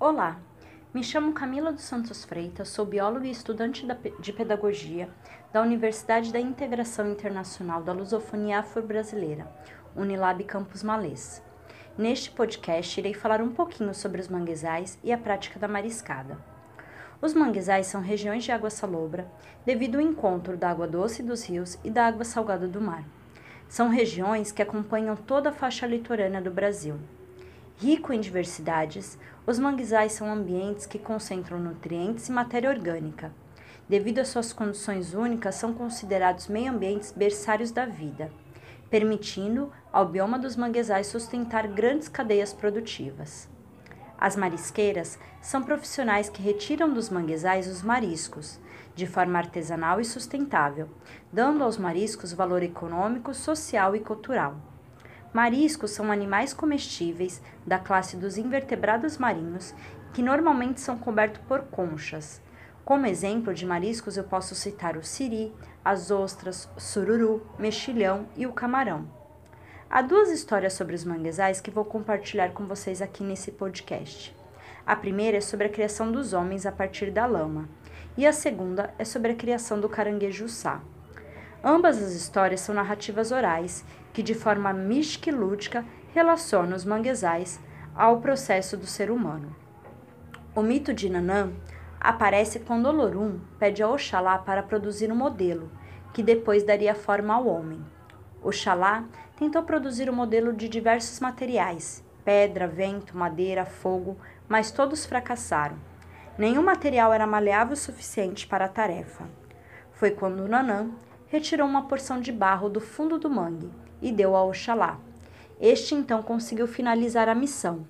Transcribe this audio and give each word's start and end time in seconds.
Olá, 0.00 0.40
me 0.94 1.02
chamo 1.02 1.32
Camila 1.32 1.72
dos 1.72 1.82
Santos 1.82 2.24
Freitas, 2.24 2.68
sou 2.68 2.86
bióloga 2.86 3.26
e 3.26 3.32
estudante 3.32 3.84
de 4.20 4.32
pedagogia 4.32 5.08
da 5.52 5.60
Universidade 5.60 6.32
da 6.32 6.38
Integração 6.38 7.10
Internacional 7.10 7.82
da 7.82 7.92
Lusofonia 7.92 8.60
Afro-Brasileira, 8.60 9.50
Unilab 9.96 10.44
Campus 10.44 10.84
Malês. 10.84 11.42
Neste 11.98 12.30
podcast, 12.30 13.00
irei 13.00 13.12
falar 13.12 13.40
um 13.42 13.48
pouquinho 13.48 13.92
sobre 13.92 14.20
os 14.20 14.28
manguezais 14.28 14.96
e 15.02 15.12
a 15.12 15.18
prática 15.18 15.58
da 15.58 15.66
mariscada. 15.66 16.38
Os 17.20 17.34
manguezais 17.34 17.88
são 17.88 18.00
regiões 18.00 18.44
de 18.44 18.52
água 18.52 18.70
salobra 18.70 19.28
devido 19.66 19.96
ao 19.96 20.00
encontro 20.00 20.56
da 20.56 20.70
água 20.70 20.86
doce 20.86 21.24
dos 21.24 21.44
rios 21.44 21.76
e 21.82 21.90
da 21.90 22.06
água 22.06 22.24
salgada 22.24 22.68
do 22.68 22.80
mar. 22.80 23.02
São 23.68 23.88
regiões 23.88 24.52
que 24.52 24.62
acompanham 24.62 25.16
toda 25.16 25.48
a 25.48 25.52
faixa 25.52 25.88
litorânea 25.88 26.40
do 26.40 26.52
Brasil. 26.52 27.00
Rico 27.80 28.12
em 28.12 28.20
diversidades, 28.20 29.16
os 29.46 29.56
manguezais 29.56 30.10
são 30.10 30.28
ambientes 30.28 30.84
que 30.84 30.98
concentram 30.98 31.60
nutrientes 31.60 32.28
e 32.28 32.32
matéria 32.32 32.68
orgânica. 32.68 33.32
Devido 33.88 34.18
às 34.18 34.26
suas 34.26 34.52
condições 34.52 35.14
únicas, 35.14 35.54
são 35.54 35.72
considerados 35.72 36.48
meio 36.48 36.72
ambientes 36.72 37.12
berçários 37.12 37.70
da 37.70 37.86
vida, 37.86 38.32
permitindo 38.90 39.72
ao 39.92 40.06
bioma 40.06 40.40
dos 40.40 40.56
manguezais 40.56 41.06
sustentar 41.06 41.68
grandes 41.68 42.08
cadeias 42.08 42.52
produtivas. 42.52 43.48
As 44.18 44.34
marisqueiras 44.34 45.16
são 45.40 45.62
profissionais 45.62 46.28
que 46.28 46.42
retiram 46.42 46.92
dos 46.92 47.08
manguezais 47.08 47.68
os 47.68 47.80
mariscos, 47.80 48.58
de 48.96 49.06
forma 49.06 49.38
artesanal 49.38 50.00
e 50.00 50.04
sustentável, 50.04 50.88
dando 51.32 51.62
aos 51.62 51.78
mariscos 51.78 52.32
valor 52.32 52.64
econômico, 52.64 53.32
social 53.32 53.94
e 53.94 54.00
cultural. 54.00 54.56
Mariscos 55.38 55.92
são 55.92 56.10
animais 56.10 56.52
comestíveis 56.52 57.40
da 57.64 57.78
classe 57.78 58.16
dos 58.16 58.36
invertebrados 58.36 59.18
marinhos 59.18 59.72
que 60.12 60.20
normalmente 60.20 60.80
são 60.80 60.98
cobertos 60.98 61.40
por 61.46 61.60
conchas. 61.66 62.42
Como 62.84 63.06
exemplo 63.06 63.54
de 63.54 63.64
mariscos, 63.64 64.16
eu 64.16 64.24
posso 64.24 64.56
citar 64.56 64.96
o 64.96 65.04
siri, 65.04 65.54
as 65.84 66.10
ostras, 66.10 66.68
sururu, 66.76 67.46
mexilhão 67.56 68.26
e 68.36 68.48
o 68.48 68.52
camarão. 68.52 69.08
Há 69.88 70.02
duas 70.02 70.28
histórias 70.28 70.72
sobre 70.72 70.96
os 70.96 71.04
manguezais 71.04 71.60
que 71.60 71.70
vou 71.70 71.84
compartilhar 71.84 72.50
com 72.50 72.66
vocês 72.66 73.00
aqui 73.00 73.22
nesse 73.22 73.52
podcast. 73.52 74.34
A 74.84 74.96
primeira 74.96 75.36
é 75.36 75.40
sobre 75.40 75.68
a 75.68 75.70
criação 75.70 76.10
dos 76.10 76.32
homens 76.32 76.66
a 76.66 76.72
partir 76.72 77.12
da 77.12 77.26
lama, 77.26 77.68
e 78.16 78.26
a 78.26 78.32
segunda 78.32 78.92
é 78.98 79.04
sobre 79.04 79.30
a 79.30 79.36
criação 79.36 79.78
do 79.78 79.88
caranguejo 79.88 80.48
sá. 80.48 80.82
Ambas 81.62 82.00
as 82.00 82.12
histórias 82.12 82.60
são 82.60 82.74
narrativas 82.74 83.32
orais 83.32 83.84
que, 84.18 84.22
de 84.24 84.34
forma 84.34 84.72
mística 84.72 85.30
e 85.30 85.32
lúdica, 85.32 85.84
relacionam 86.12 86.74
os 86.74 86.84
manguezais 86.84 87.60
ao 87.94 88.20
processo 88.20 88.76
do 88.76 88.84
ser 88.84 89.12
humano. 89.12 89.54
O 90.56 90.60
mito 90.60 90.92
de 90.92 91.08
Nanã 91.08 91.52
aparece 92.00 92.58
quando 92.58 92.86
Olorum 92.86 93.38
pede 93.60 93.80
a 93.80 93.88
Oxalá 93.88 94.36
para 94.36 94.60
produzir 94.60 95.12
um 95.12 95.14
modelo, 95.14 95.70
que 96.12 96.20
depois 96.20 96.64
daria 96.64 96.96
forma 96.96 97.32
ao 97.32 97.46
homem. 97.46 97.80
Oxalá 98.42 99.04
tentou 99.36 99.62
produzir 99.62 100.08
o 100.10 100.12
um 100.12 100.16
modelo 100.16 100.52
de 100.52 100.68
diversos 100.68 101.20
materiais, 101.20 102.04
pedra, 102.24 102.66
vento, 102.66 103.16
madeira, 103.16 103.64
fogo, 103.64 104.16
mas 104.48 104.72
todos 104.72 105.06
fracassaram. 105.06 105.76
Nenhum 106.36 106.64
material 106.64 107.12
era 107.12 107.24
maleável 107.24 107.74
o 107.74 107.76
suficiente 107.76 108.48
para 108.48 108.64
a 108.64 108.68
tarefa. 108.68 109.28
Foi 109.92 110.10
quando 110.10 110.48
Nanã 110.48 110.90
retirou 111.28 111.68
uma 111.68 111.86
porção 111.86 112.20
de 112.20 112.32
barro 112.32 112.68
do 112.68 112.80
fundo 112.80 113.16
do 113.16 113.30
mangue 113.30 113.70
e 114.00 114.12
deu 114.12 114.36
a 114.36 114.44
Oxalá. 114.44 114.98
Este 115.60 115.94
então 115.94 116.22
conseguiu 116.22 116.66
finalizar 116.66 117.28
a 117.28 117.34
missão. 117.34 117.86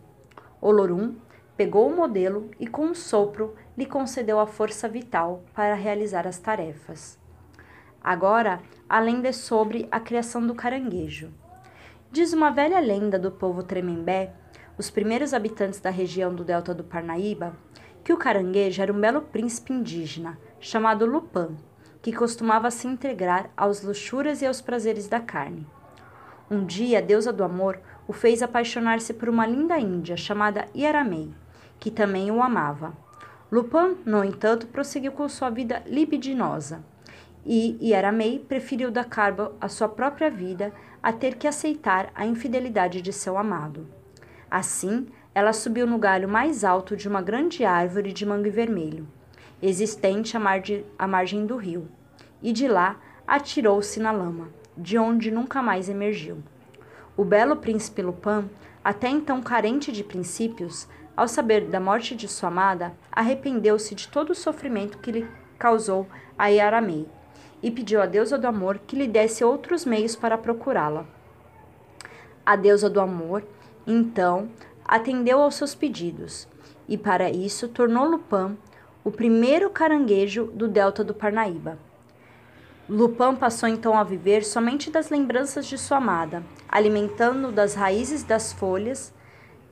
Olorum 0.60 1.14
pegou 1.56 1.88
o 1.88 1.94
modelo 1.94 2.50
e, 2.58 2.66
com 2.66 2.86
um 2.86 2.94
sopro, 2.94 3.54
lhe 3.76 3.84
concedeu 3.84 4.38
a 4.38 4.46
força 4.46 4.88
vital 4.88 5.42
para 5.54 5.74
realizar 5.74 6.26
as 6.26 6.38
tarefas. 6.38 7.18
Agora, 8.02 8.60
a 8.88 9.00
lenda 9.00 9.28
é 9.28 9.32
sobre 9.32 9.88
a 9.90 10.00
criação 10.00 10.46
do 10.46 10.54
caranguejo. 10.54 11.30
Diz 12.10 12.32
uma 12.32 12.50
velha 12.50 12.80
lenda 12.80 13.18
do 13.18 13.30
povo 13.30 13.62
Tremembé, 13.62 14.32
os 14.78 14.88
primeiros 14.88 15.34
habitantes 15.34 15.80
da 15.80 15.90
região 15.90 16.34
do 16.34 16.44
delta 16.44 16.72
do 16.72 16.84
Parnaíba, 16.84 17.54
que 18.02 18.12
o 18.12 18.16
caranguejo 18.16 18.80
era 18.80 18.92
um 18.92 19.00
belo 19.00 19.22
príncipe 19.22 19.72
indígena 19.72 20.38
chamado 20.60 21.04
Lupã, 21.04 21.50
que 22.00 22.12
costumava 22.12 22.70
se 22.70 22.86
integrar 22.86 23.50
aos 23.56 23.82
luxúrias 23.82 24.40
e 24.40 24.46
aos 24.46 24.62
prazeres 24.62 25.08
da 25.08 25.20
carne. 25.20 25.66
Um 26.50 26.64
dia, 26.64 26.98
a 26.98 27.02
deusa 27.02 27.32
do 27.32 27.44
amor 27.44 27.78
o 28.06 28.12
fez 28.12 28.42
apaixonar-se 28.42 29.12
por 29.12 29.28
uma 29.28 29.46
linda 29.46 29.78
índia 29.78 30.16
chamada 30.16 30.66
Iaramei, 30.74 31.30
que 31.78 31.90
também 31.90 32.30
o 32.30 32.42
amava. 32.42 32.94
Lupin, 33.52 33.96
no 34.04 34.24
entanto, 34.24 34.66
prosseguiu 34.66 35.12
com 35.12 35.28
sua 35.28 35.50
vida 35.50 35.82
libidinosa 35.86 36.82
e 37.44 37.78
Yaramei 37.80 38.38
preferiu 38.38 38.90
dar 38.90 39.04
cabo 39.04 39.52
à 39.60 39.68
sua 39.68 39.88
própria 39.88 40.30
vida 40.30 40.72
a 41.02 41.12
ter 41.12 41.36
que 41.36 41.48
aceitar 41.48 42.10
a 42.14 42.26
infidelidade 42.26 43.00
de 43.00 43.12
seu 43.12 43.38
amado. 43.38 43.86
Assim, 44.50 45.06
ela 45.34 45.52
subiu 45.52 45.86
no 45.86 45.98
galho 45.98 46.28
mais 46.28 46.64
alto 46.64 46.96
de 46.96 47.08
uma 47.08 47.22
grande 47.22 47.64
árvore 47.64 48.12
de 48.12 48.26
mangue 48.26 48.50
vermelho, 48.50 49.08
existente 49.62 50.36
à 50.36 51.06
margem 51.06 51.46
do 51.46 51.56
rio, 51.56 51.88
e 52.42 52.52
de 52.52 52.68
lá 52.68 52.96
atirou-se 53.26 54.00
na 54.00 54.10
lama, 54.10 54.48
de 54.78 54.96
onde 54.96 55.30
nunca 55.30 55.60
mais 55.60 55.88
emergiu. 55.88 56.38
O 57.16 57.24
belo 57.24 57.56
príncipe 57.56 58.00
Lupin, 58.00 58.48
até 58.82 59.08
então 59.08 59.42
carente 59.42 59.90
de 59.90 60.04
princípios, 60.04 60.86
ao 61.16 61.26
saber 61.26 61.66
da 61.66 61.80
morte 61.80 62.14
de 62.14 62.28
sua 62.28 62.48
amada, 62.48 62.92
arrependeu-se 63.10 63.92
de 63.94 64.06
todo 64.06 64.30
o 64.30 64.36
sofrimento 64.36 64.98
que 64.98 65.10
lhe 65.10 65.28
causou 65.58 66.06
a 66.38 66.46
Yaramei 66.46 67.08
e 67.60 67.72
pediu 67.72 68.00
à 68.00 68.06
deusa 68.06 68.38
do 68.38 68.46
amor 68.46 68.78
que 68.86 68.94
lhe 68.94 69.08
desse 69.08 69.42
outros 69.42 69.84
meios 69.84 70.14
para 70.14 70.38
procurá-la. 70.38 71.04
A 72.46 72.54
deusa 72.54 72.88
do 72.88 73.00
amor, 73.00 73.44
então, 73.84 74.48
atendeu 74.84 75.40
aos 75.40 75.56
seus 75.56 75.74
pedidos 75.74 76.46
e, 76.88 76.96
para 76.96 77.28
isso, 77.28 77.66
tornou 77.66 78.08
Lupin 78.08 78.56
o 79.02 79.10
primeiro 79.10 79.70
caranguejo 79.70 80.44
do 80.54 80.68
delta 80.68 81.02
do 81.02 81.14
Parnaíba. 81.14 81.78
Lupin 82.88 83.36
passou 83.36 83.68
então 83.68 83.98
a 83.98 84.02
viver 84.02 84.42
somente 84.42 84.90
das 84.90 85.10
lembranças 85.10 85.66
de 85.66 85.76
sua 85.76 85.98
amada, 85.98 86.42
alimentando 86.66 87.52
das 87.52 87.74
raízes 87.74 88.22
das 88.22 88.50
folhas, 88.50 89.12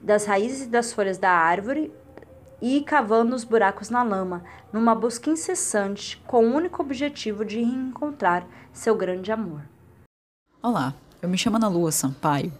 das 0.03 0.27
raízes 0.27 0.67
das 0.67 0.93
folhas 0.93 1.17
da 1.17 1.31
árvore 1.31 1.91
e 2.61 2.83
cavando 2.83 3.35
os 3.35 3.43
buracos 3.43 3.89
na 3.89 4.03
lama, 4.03 4.45
numa 4.71 4.95
busca 4.95 5.31
incessante, 5.31 6.23
com 6.27 6.45
o 6.45 6.55
único 6.55 6.83
objetivo 6.83 7.43
de 7.43 7.59
reencontrar 7.59 8.47
seu 8.71 8.95
grande 8.95 9.33
amor. 9.33 9.63
Olá, 10.63 10.93
eu 11.23 11.29
me 11.29 11.39
chamo 11.39 11.57
Ana 11.57 11.69
Lua 11.69 11.93
Sampaio 11.93 12.53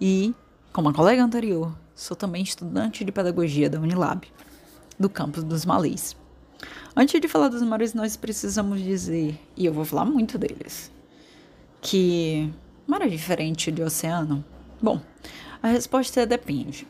e, 0.00 0.32
como 0.72 0.90
a 0.90 0.94
colega 0.94 1.24
anterior, 1.24 1.72
sou 1.92 2.16
também 2.16 2.44
estudante 2.44 3.04
de 3.04 3.10
pedagogia 3.10 3.68
da 3.68 3.80
Unilab, 3.80 4.28
do 4.96 5.10
campus 5.10 5.42
dos 5.42 5.64
Malês. 5.64 6.16
Antes 7.00 7.20
de 7.20 7.28
falar 7.28 7.46
dos 7.46 7.62
mares, 7.62 7.94
nós 7.94 8.16
precisamos 8.16 8.82
dizer, 8.82 9.38
e 9.56 9.64
eu 9.64 9.72
vou 9.72 9.84
falar 9.84 10.04
muito 10.04 10.36
deles, 10.36 10.90
que 11.80 12.52
mar 12.88 13.02
é 13.02 13.06
diferente 13.06 13.70
de 13.70 13.80
oceano? 13.80 14.44
Bom, 14.82 15.00
a 15.62 15.68
resposta 15.68 16.22
é 16.22 16.26
depende. 16.26 16.88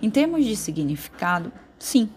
Em 0.00 0.08
termos 0.08 0.46
de 0.46 0.56
significado, 0.56 1.52
Sim, 1.78 2.08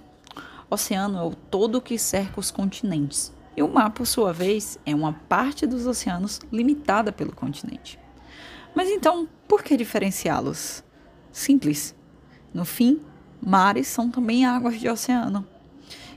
oceano 0.69 1.17
é 1.17 1.23
o 1.23 1.35
todo 1.35 1.81
que 1.81 1.99
cerca 1.99 2.39
os 2.39 2.51
continentes, 2.51 3.33
e 3.57 3.61
o 3.61 3.67
mar, 3.67 3.89
por 3.89 4.07
sua 4.07 4.31
vez, 4.31 4.79
é 4.85 4.95
uma 4.95 5.11
parte 5.11 5.67
dos 5.67 5.85
oceanos 5.85 6.39
limitada 6.53 7.11
pelo 7.11 7.35
continente. 7.35 7.99
Mas 8.73 8.87
então, 8.87 9.27
por 9.45 9.61
que 9.61 9.75
diferenciá-los? 9.75 10.85
Simples. 11.33 11.93
No 12.53 12.63
fim, 12.63 13.01
mares 13.45 13.87
são 13.87 14.09
também 14.09 14.45
águas 14.45 14.79
de 14.79 14.87
oceano. 14.87 15.45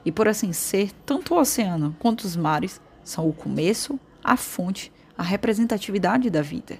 E 0.04 0.12
por 0.12 0.28
assim 0.28 0.52
ser, 0.52 0.92
tanto 1.04 1.34
o 1.34 1.38
oceano 1.38 1.94
quanto 1.98 2.24
os 2.24 2.36
mares 2.36 2.80
são 3.04 3.28
o 3.28 3.32
começo, 3.32 3.98
a 4.22 4.36
fonte, 4.36 4.92
a 5.16 5.22
representatividade 5.22 6.30
da 6.30 6.42
vida. 6.42 6.78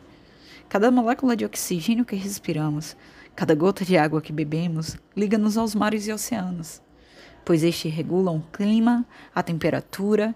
Cada 0.69 0.91
molécula 0.91 1.37
de 1.37 1.45
oxigênio 1.45 2.05
que 2.05 2.15
respiramos, 2.15 2.97
Cada 3.39 3.55
gota 3.55 3.85
de 3.85 3.97
água 3.97 4.21
que 4.21 4.33
bebemos 4.33 4.97
liga-nos 5.17 5.57
aos 5.57 5.73
mares 5.73 6.09
e 6.09 6.13
oceanos, 6.13 6.83
pois 7.45 7.63
estes 7.63 7.95
regulam 7.95 8.39
o 8.39 8.43
clima, 8.53 9.07
a 9.33 9.45
temperatura 9.45 10.35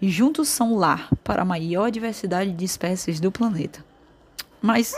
e 0.00 0.08
juntos 0.08 0.50
são 0.50 0.76
lar 0.76 1.08
para 1.24 1.42
a 1.42 1.44
maior 1.44 1.90
diversidade 1.90 2.52
de 2.52 2.64
espécies 2.64 3.18
do 3.18 3.32
planeta. 3.32 3.84
Mas 4.62 4.94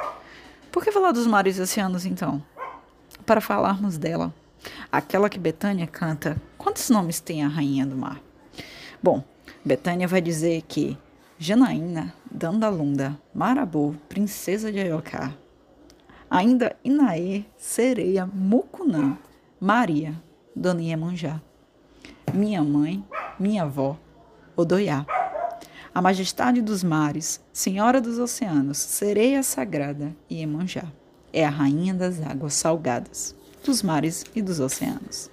por 0.71 0.85
que 0.85 0.93
falar 0.93 1.13
dos 1.13 1.27
mares 1.27 1.57
e 1.57 1.63
oceanos 1.63 2.05
então? 2.05 2.45
Para 3.25 3.41
falarmos 3.41 3.97
dela, 3.97 4.35
aquela 4.91 5.29
que 5.29 5.39
Betânia 5.39 5.87
canta, 5.87 6.41
quantos 6.57 6.91
nomes 6.91 7.21
tem 7.21 7.43
a 7.43 7.49
rainha 7.49 7.87
do 7.87 7.97
mar? 7.97 8.21
Bom, 9.03 9.23
Betânia 9.65 10.09
vai 10.09 10.21
dizer 10.21 10.63
que 10.63 10.97
Janaína, 11.39 12.15
Dandalunda, 12.31 13.19
Marabô, 13.35 13.95
princesa 14.09 14.73
de 14.73 14.81
Ayocá, 14.81 15.33
Ainda 16.29 16.75
Inaê, 16.83 17.45
Sereia, 17.57 18.27
Mucunã, 18.27 19.17
Maria, 19.61 20.21
Dona 20.55 20.83
Iemanjá. 20.83 21.41
Minha 22.35 22.65
mãe, 22.65 23.05
minha 23.39 23.63
avó, 23.63 23.97
Odoiá. 24.57 25.07
A 25.95 26.03
majestade 26.03 26.61
dos 26.61 26.83
mares, 26.83 27.41
senhora 27.53 28.01
dos 28.01 28.19
oceanos, 28.19 28.79
sereia 28.79 29.43
sagrada, 29.43 30.15
Iemanjá. 30.29 30.85
É 31.33 31.45
a 31.45 31.51
rainha 31.51 31.95
das 31.95 32.21
águas 32.21 32.55
salgadas, 32.55 33.37
dos 33.67 33.83
mares 33.83 34.25
e 34.35 34.41
dos 34.41 34.61
oceanos. 34.61 35.31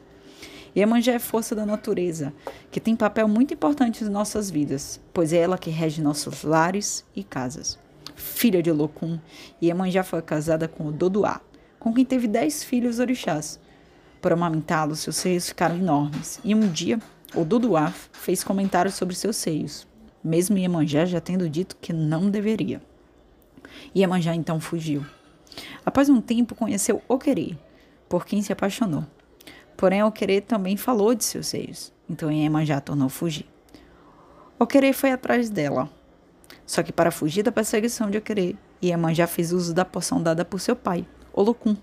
Iemanjá 0.75 1.13
é 1.13 1.19
força 1.19 1.56
da 1.56 1.65
natureza, 1.65 2.33
que 2.71 2.80
tem 2.80 2.95
papel 2.95 3.27
muito 3.27 3.53
importante 3.53 4.03
em 4.03 4.09
nossas 4.09 4.50
vidas, 4.50 5.00
pois 5.13 5.31
é 5.31 5.38
ela 5.38 5.57
que 5.57 5.69
rege 5.69 6.01
nossos 6.01 6.44
lares 6.44 7.06
e 7.15 7.24
casas. 7.24 7.77
Filha 8.15 8.62
de 8.62 8.71
Locum, 8.71 9.19
Iemanjá 9.62 10.03
foi 10.03 10.21
casada 10.21 10.68
com 10.68 10.88
o 10.88 10.91
Doduá, 10.91 11.41
com 11.80 11.94
quem 11.94 12.03
teve 12.03 12.27
dez 12.27 12.63
filhos 12.63 12.97
orixás. 12.97 13.59
Por 14.19 14.33
amamentá-los, 14.33 15.00
seus 15.00 15.18
seios 15.18 15.47
ficaram 15.47 15.77
enormes, 15.77 16.39
e 16.44 16.56
um 16.56 16.68
dia 16.68 17.00
o 17.35 17.45
Doduá 17.45 17.94
fez 18.12 18.44
comentários 18.44 18.95
sobre 18.95 19.15
seus 19.15 19.35
seios, 19.35 19.88
mesmo 20.24 20.57
Iemanjá 20.57 21.06
já 21.06 21.21
tendo 21.21 21.47
dito 21.47 21.77
que 21.80 21.94
não 21.94 22.31
deveria. 22.31 22.81
Iemanjá 23.95 24.33
então 24.33 24.59
fugiu. 24.59 25.06
Após 25.85 26.09
um 26.09 26.19
tempo, 26.19 26.56
conheceu 26.56 27.01
Oquerê, 27.07 27.56
por 28.08 28.26
quem 28.26 28.42
se 28.42 28.54
apaixonou. 28.54 29.06
Porém, 29.76 30.04
Oquerê 30.04 30.40
também 30.42 30.78
falou 30.78 31.14
de 31.16 31.24
seus 31.24 31.48
seios, 31.48 31.92
então 32.10 32.32
Iemanjá 32.32 32.80
tornou 32.80 33.10
fugir. 33.10 33.48
Oquerê 34.60 34.94
foi 34.94 35.12
atrás 35.12 35.50
dela. 35.50 35.90
Só 36.66 36.82
que 36.82 36.94
para 36.94 37.12
fugir 37.12 37.44
da 37.44 37.52
perseguição 37.52 38.10
de 38.10 38.18
Oquerê, 38.18 38.56
Iemanjá 38.82 39.28
fez 39.28 39.52
uso 39.52 39.74
da 39.74 39.84
poção 39.84 40.22
dada 40.22 40.46
por 40.46 40.60
seu 40.60 40.76
pai, 40.76 41.06
Olocum. 41.34 41.76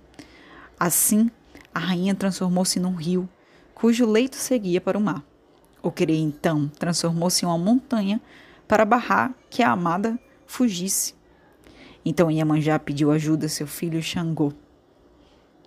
Assim, 0.78 1.30
a 1.74 1.78
rainha 1.78 2.14
transformou-se 2.14 2.80
num 2.80 2.94
rio, 2.94 3.28
cujo 3.74 4.06
leito 4.06 4.36
seguia 4.36 4.80
para 4.80 4.96
o 4.96 5.00
mar. 5.00 5.22
Oquerê, 5.82 6.16
então, 6.16 6.68
transformou-se 6.78 7.44
em 7.44 7.48
uma 7.48 7.58
montanha 7.58 8.20
para 8.68 8.84
barrar 8.84 9.34
que 9.48 9.62
a 9.62 9.72
amada 9.72 10.18
fugisse. 10.46 11.14
Então 12.04 12.30
Iemanjá 12.30 12.78
pediu 12.78 13.10
ajuda 13.10 13.46
a 13.46 13.48
seu 13.48 13.66
filho 13.66 14.02
Xangô. 14.02 14.52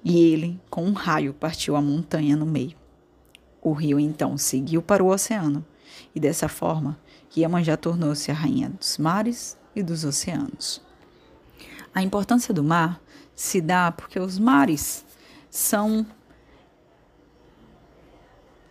E 0.03 0.19
ele, 0.19 0.59
com 0.69 0.83
um 0.83 0.91
raio, 0.91 1.33
partiu 1.33 1.75
a 1.75 1.81
montanha 1.81 2.35
no 2.35 2.45
meio. 2.45 2.75
O 3.61 3.71
rio 3.71 3.99
então 3.99 4.37
seguiu 4.37 4.81
para 4.81 5.03
o 5.03 5.07
oceano, 5.07 5.65
e 6.13 6.19
dessa 6.19 6.49
forma, 6.49 6.99
Iemanjá 7.35 7.77
tornou-se 7.77 8.29
a 8.29 8.33
rainha 8.33 8.69
dos 8.69 8.97
mares 8.97 9.57
e 9.73 9.81
dos 9.81 10.03
oceanos. 10.03 10.81
A 11.95 12.03
importância 12.03 12.53
do 12.53 12.63
mar 12.63 13.01
se 13.33 13.61
dá 13.61 13.91
porque 13.91 14.19
os 14.19 14.37
mares 14.37 15.05
são 15.49 16.05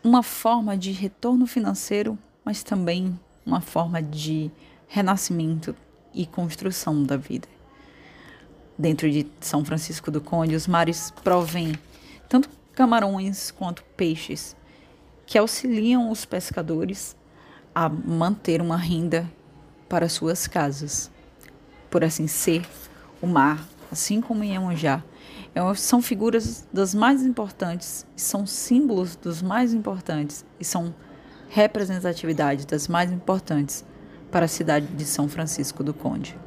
uma 0.04 0.22
forma 0.22 0.76
de 0.76 0.92
retorno 0.92 1.46
financeiro, 1.46 2.18
mas 2.44 2.62
também 2.62 3.18
uma 3.46 3.60
forma 3.60 4.02
de 4.02 4.50
renascimento 4.86 5.74
e 6.12 6.26
construção 6.26 7.02
da 7.02 7.16
vida 7.16 7.48
dentro 8.78 9.10
de 9.10 9.26
São 9.40 9.64
Francisco 9.64 10.10
do 10.10 10.20
Conde, 10.20 10.54
os 10.54 10.66
mares 10.66 11.12
provêm 11.22 11.74
tanto 12.28 12.48
camarões 12.74 13.50
quanto 13.50 13.84
peixes 13.96 14.56
que 15.26 15.38
auxiliam 15.38 16.10
os 16.10 16.24
pescadores 16.24 17.16
a 17.74 17.88
manter 17.88 18.60
uma 18.60 18.76
renda 18.76 19.30
para 19.88 20.08
suas 20.08 20.46
casas. 20.46 21.10
Por 21.90 22.02
assim 22.04 22.26
ser, 22.26 22.66
o 23.20 23.26
mar, 23.26 23.66
assim 23.90 24.20
como 24.20 24.44
Iemanjá, 24.44 25.02
é 25.54 25.74
são 25.74 26.00
figuras 26.00 26.66
das 26.72 26.94
mais 26.94 27.22
importantes, 27.22 28.06
são 28.16 28.46
símbolos 28.46 29.16
dos 29.16 29.42
mais 29.42 29.74
importantes 29.74 30.44
e 30.58 30.64
são 30.64 30.94
representatividade 31.50 32.66
das 32.66 32.88
mais 32.88 33.12
importantes 33.12 33.84
para 34.30 34.46
a 34.46 34.48
cidade 34.48 34.86
de 34.86 35.04
São 35.04 35.28
Francisco 35.28 35.84
do 35.84 35.92
Conde. 35.92 36.38